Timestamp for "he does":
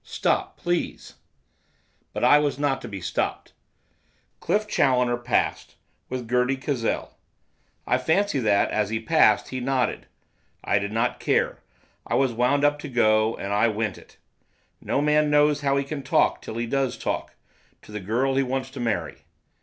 16.55-16.97